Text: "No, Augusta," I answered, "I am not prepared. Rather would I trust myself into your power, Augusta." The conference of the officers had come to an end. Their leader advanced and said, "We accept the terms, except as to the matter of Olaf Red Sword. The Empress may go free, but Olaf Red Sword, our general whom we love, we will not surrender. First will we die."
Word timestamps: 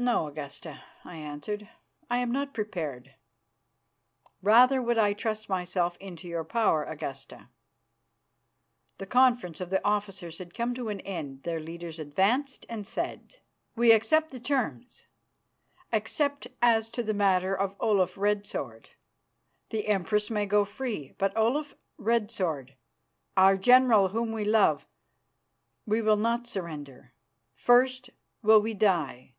"No, 0.00 0.28
Augusta," 0.28 0.84
I 1.04 1.16
answered, 1.16 1.68
"I 2.08 2.18
am 2.18 2.30
not 2.30 2.54
prepared. 2.54 3.16
Rather 4.40 4.80
would 4.80 4.96
I 4.96 5.12
trust 5.12 5.48
myself 5.48 5.96
into 5.96 6.28
your 6.28 6.44
power, 6.44 6.84
Augusta." 6.84 7.48
The 8.98 9.06
conference 9.06 9.60
of 9.60 9.70
the 9.70 9.84
officers 9.84 10.38
had 10.38 10.54
come 10.54 10.72
to 10.76 10.88
an 10.88 11.00
end. 11.00 11.42
Their 11.42 11.58
leader 11.58 11.88
advanced 11.88 12.64
and 12.68 12.86
said, 12.86 13.38
"We 13.74 13.90
accept 13.90 14.30
the 14.30 14.38
terms, 14.38 15.08
except 15.90 16.46
as 16.62 16.88
to 16.90 17.02
the 17.02 17.12
matter 17.12 17.58
of 17.58 17.74
Olaf 17.80 18.16
Red 18.16 18.46
Sword. 18.46 18.90
The 19.70 19.88
Empress 19.88 20.30
may 20.30 20.46
go 20.46 20.64
free, 20.64 21.14
but 21.18 21.36
Olaf 21.36 21.74
Red 21.96 22.30
Sword, 22.30 22.76
our 23.36 23.56
general 23.56 24.10
whom 24.10 24.30
we 24.30 24.44
love, 24.44 24.86
we 25.86 26.00
will 26.02 26.16
not 26.16 26.46
surrender. 26.46 27.14
First 27.52 28.10
will 28.44 28.60
we 28.62 28.74
die." 28.74 29.34